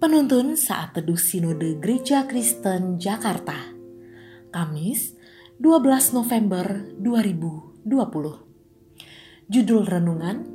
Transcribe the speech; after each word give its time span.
Penuntun 0.00 0.56
saat 0.56 0.96
teduh 0.96 1.20
Sinode 1.20 1.76
Gereja 1.76 2.24
Kristen 2.24 2.96
Jakarta. 2.96 3.76
Kamis, 4.48 5.12
12 5.60 6.16
November 6.16 6.88
2020. 6.96 7.84
Judul 9.52 9.84
renungan: 9.84 10.48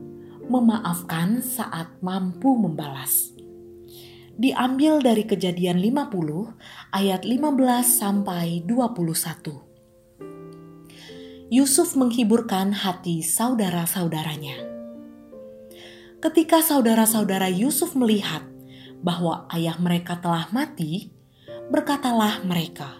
Memaafkan 0.49 1.45
saat 1.45 1.93
mampu 2.01 2.57
membalas. 2.57 3.37
Diambil 4.33 5.05
dari 5.05 5.29
Kejadian 5.29 5.77
50 5.77 6.57
ayat 6.89 7.21
15 7.21 7.85
sampai 7.85 8.65
21. 8.65 11.53
Yusuf 11.53 11.93
menghiburkan 11.93 12.73
hati 12.73 13.21
saudara-saudaranya. 13.21 14.57
Ketika 16.17 16.65
saudara-saudara 16.65 17.53
Yusuf 17.53 17.93
melihat 17.93 18.54
bahwa 19.03 19.47
ayah 19.51 19.75
mereka 19.81 20.19
telah 20.19 20.47
mati, 20.53 21.11
berkatalah 21.73 22.43
mereka, 22.45 22.91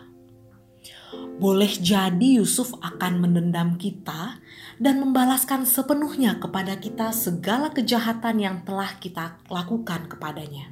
"Boleh 1.38 1.70
jadi 1.70 2.42
Yusuf 2.42 2.74
akan 2.80 3.22
menendam 3.22 3.80
kita 3.80 4.40
dan 4.80 5.00
membalaskan 5.00 5.64
sepenuhnya 5.68 6.40
kepada 6.42 6.80
kita 6.80 7.14
segala 7.14 7.72
kejahatan 7.72 8.42
yang 8.42 8.58
telah 8.64 8.96
kita 8.98 9.40
lakukan 9.48 10.08
kepadanya." 10.10 10.72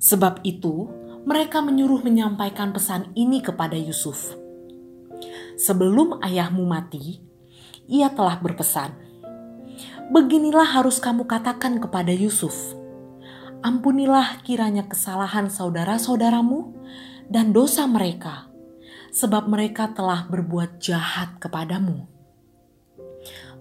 Sebab 0.00 0.44
itu, 0.44 0.88
mereka 1.24 1.64
menyuruh 1.64 2.04
menyampaikan 2.04 2.76
pesan 2.76 3.08
ini 3.16 3.40
kepada 3.40 3.74
Yusuf 3.80 4.44
sebelum 5.56 6.18
ayahmu 6.22 6.66
mati, 6.66 7.22
ia 7.86 8.10
telah 8.10 8.38
berpesan, 8.38 8.94
"Beginilah 10.10 10.76
harus 10.78 10.98
kamu 10.98 11.26
katakan 11.26 11.78
kepada 11.78 12.10
Yusuf: 12.10 12.54
Ampunilah 13.64 14.44
kiranya 14.44 14.84
kesalahan 14.84 15.48
saudara-saudaramu 15.48 16.76
dan 17.32 17.56
dosa 17.56 17.88
mereka, 17.88 18.52
sebab 19.08 19.48
mereka 19.48 19.88
telah 19.96 20.28
berbuat 20.28 20.84
jahat 20.84 21.40
kepadamu. 21.40 22.04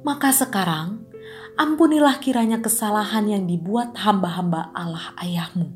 Maka 0.03 0.35
sekarang, 0.35 1.07
ampunilah 1.55 2.19
kiranya 2.19 2.59
kesalahan 2.59 3.31
yang 3.31 3.47
dibuat 3.47 3.95
hamba-hamba 3.95 4.75
Allah 4.75 5.15
ayahmu." 5.23 5.71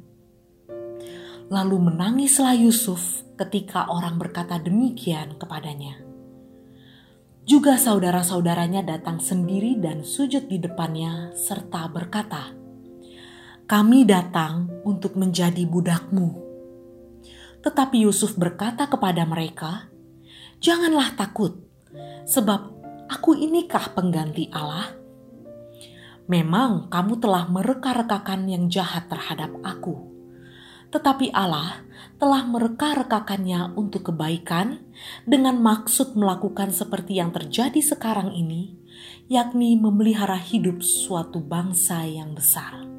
Lalu 1.48 1.88
menangislah 1.88 2.60
Yusuf 2.60 3.24
ketika 3.40 3.88
orang 3.88 4.20
berkata 4.20 4.60
demikian 4.60 5.40
kepadanya. 5.40 6.04
Juga 7.48 7.80
saudara-saudaranya 7.80 8.84
datang 8.84 9.24
sendiri 9.24 9.80
dan 9.80 10.04
sujud 10.04 10.52
di 10.52 10.60
depannya 10.60 11.32
serta 11.32 11.88
berkata, 11.88 12.57
"Kami 13.68 14.08
datang 14.08 14.72
untuk 14.88 15.20
menjadi 15.20 15.68
budakmu." 15.68 16.48
Tetapi 17.62 18.08
Yusuf 18.08 18.40
berkata 18.40 18.88
kepada 18.88 19.28
mereka, 19.28 19.92
"Janganlah 20.64 21.20
takut, 21.20 21.60
sebab 22.24 22.72
aku 23.12 23.36
inikah 23.36 23.92
pengganti 23.92 24.48
Allah? 24.56 24.88
Memang 26.32 26.88
kamu 26.88 27.20
telah 27.20 27.46
mereka-rekakan 27.52 28.48
yang 28.48 28.72
jahat 28.72 29.12
terhadap 29.12 29.52
aku." 29.62 30.18
tetapi 30.88 31.36
Allah 31.36 31.84
telah 32.18 32.48
mereka-rekakannya 32.48 33.76
untuk 33.76 34.12
kebaikan 34.12 34.82
dengan 35.28 35.60
maksud 35.60 36.16
melakukan 36.16 36.72
seperti 36.72 37.20
yang 37.20 37.36
terjadi 37.36 37.78
sekarang 37.84 38.32
ini, 38.34 38.74
yakni 39.28 39.76
memelihara 39.76 40.40
hidup 40.40 40.82
suatu 40.82 41.44
bangsa 41.44 42.08
yang 42.08 42.34
besar. 42.34 42.97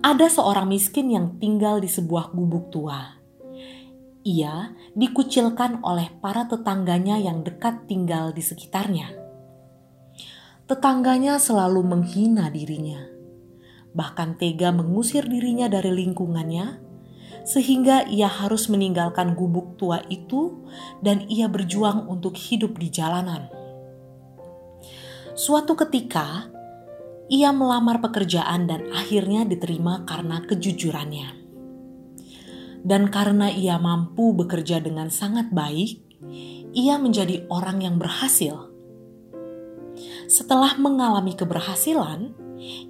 Ada 0.00 0.32
seorang 0.32 0.68
miskin 0.68 1.12
yang 1.12 1.36
tinggal 1.36 1.78
di 1.80 1.88
sebuah 1.88 2.32
gubuk 2.32 2.72
tua. 2.72 3.20
Ia 4.24 4.76
dikucilkan 4.96 5.80
oleh 5.84 6.12
para 6.20 6.48
tetangganya 6.48 7.20
yang 7.20 7.44
dekat 7.44 7.88
tinggal 7.88 8.32
di 8.32 8.40
sekitarnya. 8.44 9.12
Tetangganya 10.68 11.40
selalu 11.40 11.84
menghina 11.84 12.52
dirinya 12.52 13.20
bahkan 13.90 14.38
tega 14.38 14.70
mengusir 14.70 15.26
dirinya 15.26 15.66
dari 15.66 15.90
lingkungannya, 15.90 16.78
sehingga 17.42 18.06
ia 18.06 18.30
harus 18.30 18.70
meninggalkan 18.70 19.34
gubuk 19.34 19.74
tua 19.80 20.04
itu 20.12 20.62
dan 21.02 21.26
ia 21.26 21.50
berjuang 21.50 22.06
untuk 22.06 22.38
hidup 22.38 22.78
di 22.78 22.88
jalanan. 22.92 23.50
Suatu 25.34 25.72
ketika, 25.74 26.52
ia 27.30 27.54
melamar 27.54 28.02
pekerjaan 28.02 28.66
dan 28.66 28.90
akhirnya 28.90 29.46
diterima 29.46 30.02
karena 30.02 30.42
kejujurannya. 30.42 31.38
Dan 32.82 33.06
karena 33.06 33.54
ia 33.54 33.78
mampu 33.78 34.34
bekerja 34.34 34.82
dengan 34.82 35.14
sangat 35.14 35.54
baik, 35.54 36.02
ia 36.74 36.98
menjadi 36.98 37.46
orang 37.46 37.86
yang 37.86 38.02
berhasil. 38.02 38.74
Setelah 40.26 40.74
mengalami 40.82 41.38
keberhasilan, 41.38 42.34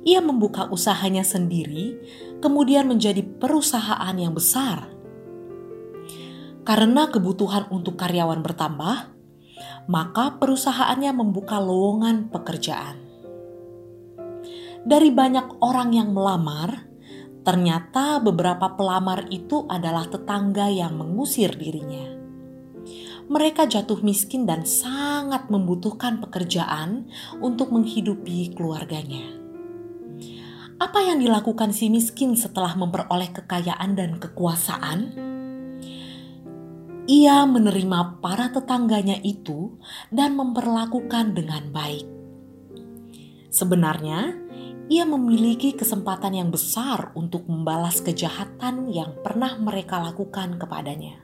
ia 0.09 0.25
membuka 0.25 0.72
usahanya 0.72 1.21
sendiri, 1.21 2.01
kemudian 2.41 2.89
menjadi 2.89 3.21
perusahaan 3.21 4.17
yang 4.17 4.33
besar. 4.33 4.89
Karena 6.65 7.12
kebutuhan 7.12 7.69
untuk 7.69 8.01
karyawan 8.01 8.41
bertambah, 8.41 8.97
maka 9.91 10.39
perusahaannya 10.41 11.12
membuka 11.12 11.59
lowongan 11.59 12.31
pekerjaan. 12.31 13.09
Dari 14.80 15.12
banyak 15.12 15.60
orang 15.60 15.92
yang 15.92 16.16
melamar, 16.16 16.88
ternyata 17.44 18.20
beberapa 18.20 18.72
pelamar 18.76 19.28
itu 19.28 19.68
adalah 19.68 20.08
tetangga 20.08 20.72
yang 20.72 20.96
mengusir 20.96 21.52
dirinya 21.56 22.20
mereka 23.30 23.62
jatuh 23.62 24.02
miskin 24.02 24.42
dan 24.42 24.66
sangat 24.66 25.46
membutuhkan 25.54 26.18
pekerjaan 26.18 27.06
untuk 27.38 27.70
menghidupi 27.70 28.50
keluarganya. 28.58 29.38
Apa 30.82 30.98
yang 31.06 31.22
dilakukan 31.22 31.70
si 31.70 31.86
miskin 31.86 32.34
setelah 32.34 32.74
memperoleh 32.74 33.30
kekayaan 33.30 33.94
dan 33.94 34.18
kekuasaan? 34.18 35.14
Ia 37.06 37.47
menerima 37.47 38.18
para 38.18 38.50
tetangganya 38.50 39.22
itu 39.22 39.78
dan 40.10 40.34
memperlakukan 40.34 41.38
dengan 41.38 41.70
baik. 41.70 42.06
Sebenarnya, 43.50 44.50
ia 44.91 45.06
memiliki 45.06 45.73
kesempatan 45.78 46.34
yang 46.34 46.51
besar 46.51 47.15
untuk 47.15 47.47
membalas 47.47 48.03
kejahatan 48.03 48.91
yang 48.91 49.15
pernah 49.23 49.55
mereka 49.56 50.03
lakukan 50.03 50.59
kepadanya. 50.59 51.23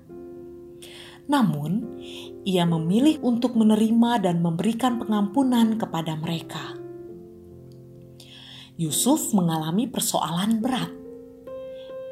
Namun, 1.26 1.98
ia 2.46 2.62
memilih 2.62 3.18
untuk 3.26 3.58
menerima 3.58 4.22
dan 4.30 4.38
memberikan 4.38 5.02
pengampunan 5.02 5.74
kepada 5.74 6.14
mereka 6.14 6.86
Yusuf 8.76 9.32
mengalami 9.32 9.88
persoalan 9.88 10.60
berat. 10.60 10.92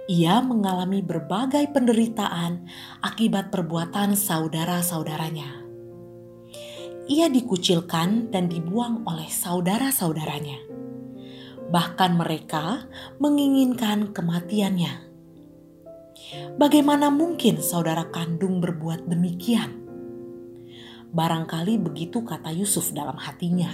Ia 0.08 0.40
mengalami 0.40 1.04
berbagai 1.04 1.68
penderitaan 1.76 2.64
akibat 3.04 3.52
perbuatan 3.52 4.16
saudara-saudaranya. 4.16 5.60
Ia 7.04 7.28
dikucilkan 7.28 8.32
dan 8.32 8.48
dibuang 8.48 9.04
oleh 9.04 9.28
saudara-saudaranya. 9.28 10.83
Bahkan 11.70 12.16
mereka 12.18 12.84
menginginkan 13.20 14.12
kematiannya. 14.12 15.04
Bagaimana 16.56 17.12
mungkin 17.12 17.60
saudara 17.60 18.08
kandung 18.08 18.58
berbuat 18.58 19.06
demikian? 19.06 19.84
Barangkali 21.14 21.78
begitu 21.78 22.26
kata 22.26 22.50
Yusuf 22.50 22.90
dalam 22.90 23.14
hatinya. 23.14 23.70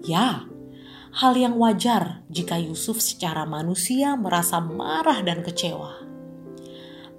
Ya, 0.00 0.48
hal 1.12 1.32
yang 1.36 1.60
wajar 1.60 2.24
jika 2.32 2.56
Yusuf 2.56 3.04
secara 3.04 3.44
manusia 3.44 4.16
merasa 4.16 4.58
marah 4.58 5.20
dan 5.20 5.44
kecewa. 5.44 6.08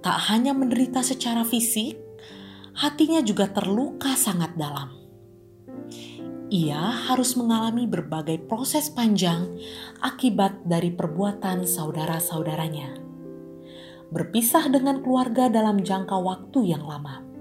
Tak 0.02 0.18
hanya 0.34 0.52
menderita 0.52 1.06
secara 1.06 1.46
fisik, 1.46 1.96
hatinya 2.74 3.22
juga 3.22 3.48
terluka 3.54 4.18
sangat 4.18 4.58
dalam. 4.58 5.03
Ia 6.54 7.10
harus 7.10 7.34
mengalami 7.34 7.90
berbagai 7.90 8.46
proses 8.46 8.94
panjang 8.94 9.58
akibat 10.06 10.62
dari 10.70 10.94
perbuatan 10.94 11.66
saudara-saudaranya. 11.66 12.94
Berpisah 14.14 14.70
dengan 14.70 15.02
keluarga 15.02 15.50
dalam 15.50 15.82
jangka 15.82 16.14
waktu 16.14 16.78
yang 16.78 16.86
lama 16.86 17.34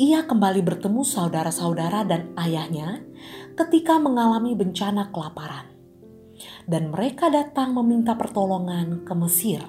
ia 0.00 0.24
kembali 0.24 0.64
bertemu 0.64 1.04
saudara-saudara 1.04 2.08
dan 2.08 2.32
ayahnya 2.40 3.04
ketika 3.52 4.00
mengalami 4.00 4.56
bencana 4.56 5.12
kelaparan. 5.12 5.68
Dan 6.64 6.88
mereka 6.88 7.28
datang 7.28 7.76
meminta 7.76 8.16
pertolongan 8.16 9.04
ke 9.04 9.12
Mesir. 9.12 9.60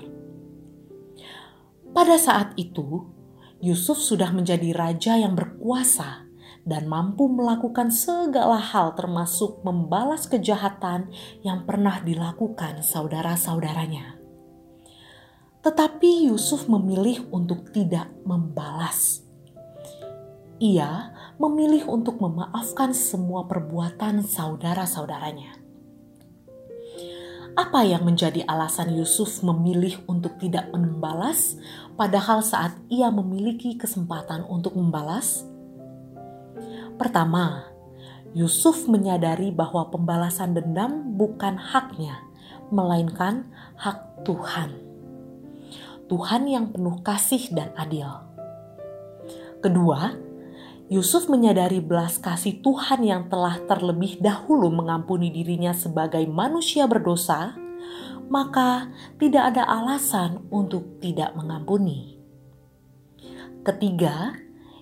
Pada 1.91 2.15
saat 2.15 2.55
itu, 2.55 3.11
Yusuf 3.59 3.99
sudah 3.99 4.31
menjadi 4.31 4.71
raja 4.71 5.19
yang 5.19 5.35
berkuasa 5.35 6.30
dan 6.61 6.85
mampu 6.85 7.25
melakukan 7.25 7.89
segala 7.89 8.61
hal 8.61 8.93
termasuk 8.93 9.65
membalas 9.65 10.29
kejahatan 10.29 11.09
yang 11.41 11.65
pernah 11.65 12.01
dilakukan 12.01 12.85
saudara-saudaranya. 12.85 14.21
Tetapi 15.61 16.29
Yusuf 16.29 16.65
memilih 16.65 17.29
untuk 17.29 17.69
tidak 17.69 18.09
membalas. 18.25 19.21
Ia 20.61 21.13
memilih 21.41 21.89
untuk 21.89 22.21
memaafkan 22.21 22.93
semua 22.93 23.45
perbuatan 23.49 24.21
saudara-saudaranya. 24.25 25.61
Apa 27.51 27.83
yang 27.83 28.07
menjadi 28.07 28.47
alasan 28.47 28.95
Yusuf 28.95 29.43
memilih 29.43 29.99
untuk 30.07 30.39
tidak 30.39 30.71
membalas, 30.71 31.59
padahal 31.99 32.39
saat 32.39 32.79
ia 32.87 33.11
memiliki 33.11 33.75
kesempatan 33.75 34.47
untuk 34.47 34.79
membalas? 34.79 35.50
Pertama, 37.01 37.65
Yusuf 38.37 38.85
menyadari 38.85 39.49
bahwa 39.49 39.89
pembalasan 39.89 40.53
dendam 40.53 41.17
bukan 41.17 41.57
haknya, 41.57 42.21
melainkan 42.69 43.49
hak 43.73 44.21
Tuhan. 44.21 44.77
Tuhan 46.05 46.45
yang 46.45 46.69
penuh 46.69 47.01
kasih 47.01 47.57
dan 47.57 47.73
adil. 47.73 48.05
Kedua, 49.65 50.13
Yusuf 50.93 51.25
menyadari 51.25 51.81
belas 51.81 52.21
kasih 52.21 52.61
Tuhan 52.61 53.01
yang 53.01 53.33
telah 53.33 53.57
terlebih 53.65 54.21
dahulu 54.21 54.69
mengampuni 54.69 55.33
dirinya 55.33 55.73
sebagai 55.73 56.21
manusia 56.29 56.85
berdosa, 56.85 57.57
maka 58.29 58.93
tidak 59.17 59.57
ada 59.57 59.65
alasan 59.65 60.45
untuk 60.53 61.01
tidak 61.01 61.33
mengampuni. 61.33 62.21
Ketiga, 63.65 64.37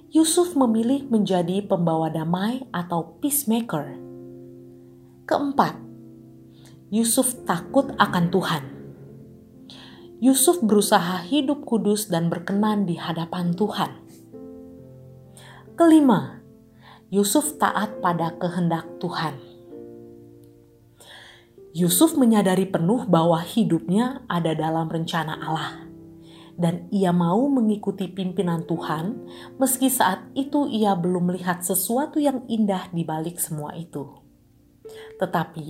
Yusuf 0.10 0.58
memilih 0.58 1.06
menjadi 1.06 1.62
pembawa 1.62 2.10
damai 2.10 2.66
atau 2.74 3.22
peacemaker. 3.22 3.94
Keempat, 5.30 5.78
Yusuf 6.90 7.46
takut 7.46 7.94
akan 7.94 8.34
Tuhan. 8.34 8.64
Yusuf 10.18 10.66
berusaha 10.66 11.22
hidup 11.30 11.62
kudus 11.62 12.10
dan 12.10 12.26
berkenan 12.34 12.90
di 12.90 12.98
hadapan 12.98 13.54
Tuhan. 13.54 14.02
Kelima, 15.78 16.42
Yusuf 17.14 17.62
taat 17.62 18.02
pada 18.02 18.34
kehendak 18.42 18.90
Tuhan. 18.98 19.38
Yusuf 21.70 22.18
menyadari 22.18 22.66
penuh 22.66 23.06
bahwa 23.06 23.46
hidupnya 23.46 24.26
ada 24.26 24.58
dalam 24.58 24.90
rencana 24.90 25.38
Allah, 25.38 25.89
dan 26.60 26.92
ia 26.92 27.16
mau 27.16 27.48
mengikuti 27.48 28.12
pimpinan 28.12 28.68
Tuhan, 28.68 29.16
meski 29.56 29.88
saat 29.88 30.28
itu 30.36 30.68
ia 30.68 30.92
belum 30.94 31.32
melihat 31.32 31.64
sesuatu 31.64 32.20
yang 32.20 32.44
indah 32.52 32.92
di 32.92 33.08
balik 33.08 33.40
semua 33.40 33.72
itu. 33.80 34.20
Tetapi 35.16 35.68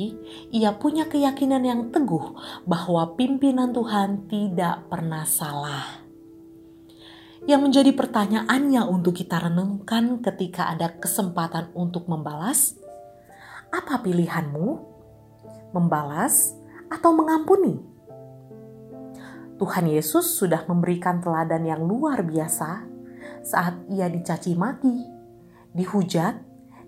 ia 0.49 0.73
punya 0.73 1.05
keyakinan 1.05 1.61
yang 1.61 1.81
teguh 1.93 2.33
bahwa 2.65 3.13
pimpinan 3.13 3.69
Tuhan 3.69 4.25
tidak 4.25 4.89
pernah 4.89 5.29
salah 5.29 6.09
yang 7.47 7.63
menjadi 7.63 7.95
pertanyaannya 7.95 8.83
untuk 8.89 9.15
kita 9.15 9.47
renungkan 9.47 10.19
ketika 10.19 10.73
ada 10.73 10.91
kesempatan 10.99 11.71
untuk 11.71 12.09
membalas? 12.09 12.75
Apa 13.71 14.01
pilihanmu? 14.03 14.67
Membalas 15.71 16.57
atau 16.89 17.13
mengampuni? 17.15 17.98
Tuhan 19.59 19.91
Yesus 19.91 20.39
sudah 20.39 20.63
memberikan 20.71 21.19
teladan 21.19 21.67
yang 21.67 21.83
luar 21.83 22.23
biasa 22.23 22.87
saat 23.43 23.75
ia 23.91 24.07
dicaci 24.07 24.55
maki, 24.55 25.03
dihujat, 25.75 26.39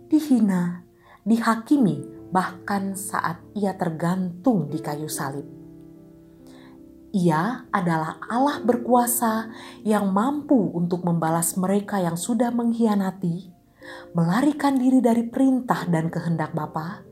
dihina, 0.07 0.87
dihakimi, 1.27 1.99
bahkan 2.31 2.95
saat 2.95 3.43
ia 3.51 3.75
tergantung 3.75 4.71
di 4.71 4.79
kayu 4.79 5.11
salib. 5.11 5.43
Ia 7.11 7.67
adalah 7.75 8.23
Allah 8.31 8.63
berkuasa 8.63 9.51
yang 9.83 10.15
mampu 10.15 10.71
untuk 10.71 11.03
membalas 11.03 11.59
mereka 11.59 11.99
yang 11.99 12.15
sudah 12.15 12.55
mengkhianati, 12.55 13.51
melarikan 14.15 14.79
diri 14.79 15.03
dari 15.03 15.27
perintah 15.27 15.83
dan 15.91 16.07
kehendak 16.07 16.55
Bapa, 16.55 17.03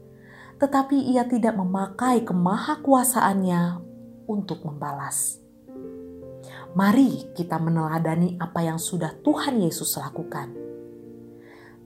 tetapi 0.55 1.11
ia 1.11 1.27
tidak 1.27 1.59
memakai 1.59 2.23
kemahakuasaannya 2.23 3.83
untuk 4.31 4.63
membalas. 4.63 5.48
Mari 6.77 7.33
kita 7.33 7.57
meneladani 7.57 8.37
apa 8.37 8.61
yang 8.61 8.77
sudah 8.77 9.17
Tuhan 9.25 9.57
Yesus 9.57 9.97
lakukan. 9.97 10.53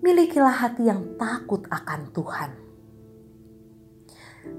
Milikilah 0.03 0.59
hati 0.59 0.91
yang 0.91 1.15
takut 1.15 1.63
akan 1.71 2.11
Tuhan. 2.11 2.51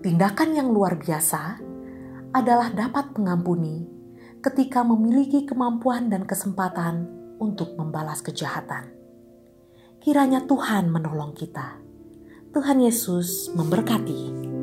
Tindakan 0.01 0.51
yang 0.57 0.73
luar 0.73 0.97
biasa 0.97 1.61
adalah 2.33 2.73
dapat 2.73 3.13
mengampuni 3.21 3.85
ketika 4.41 4.81
memiliki 4.81 5.45
kemampuan 5.45 6.09
dan 6.09 6.25
kesempatan 6.25 7.05
untuk 7.37 7.77
membalas 7.77 8.25
kejahatan. 8.25 8.97
Kiranya 10.01 10.49
Tuhan 10.49 10.89
menolong 10.89 11.37
kita. 11.37 11.85
Tuhan 12.57 12.81
Yesus 12.81 13.53
memberkati. 13.53 14.54